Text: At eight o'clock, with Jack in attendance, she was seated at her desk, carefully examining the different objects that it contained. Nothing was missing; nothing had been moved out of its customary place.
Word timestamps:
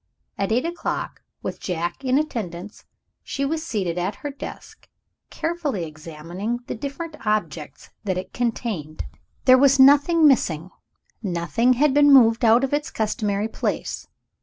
At 0.35 0.51
eight 0.51 0.65
o'clock, 0.65 1.21
with 1.43 1.59
Jack 1.59 2.03
in 2.03 2.17
attendance, 2.17 2.85
she 3.21 3.45
was 3.45 3.63
seated 3.63 3.99
at 3.99 4.15
her 4.25 4.31
desk, 4.31 4.89
carefully 5.29 5.83
examining 5.85 6.57
the 6.65 6.73
different 6.73 7.23
objects 7.23 7.91
that 8.05 8.17
it 8.17 8.33
contained. 8.33 9.03
Nothing 9.47 9.61
was 10.17 10.27
missing; 10.27 10.71
nothing 11.21 11.73
had 11.73 11.93
been 11.93 12.11
moved 12.11 12.43
out 12.43 12.63
of 12.63 12.73
its 12.73 12.89
customary 12.89 13.47
place. 13.47 14.07